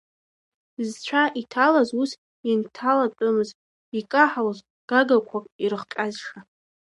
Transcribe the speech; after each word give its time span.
Зцәа 0.87 1.23
иҭалаз 1.41 1.89
ус 2.01 2.11
ианҭалатәымыз, 2.47 3.49
икаҳалоз 3.99 4.59
гагақәак 4.89 5.45
ирыхҟьаша… 5.63 6.37